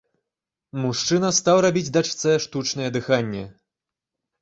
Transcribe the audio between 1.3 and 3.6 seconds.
стаў рабіць дачцэ штучнае дыханне.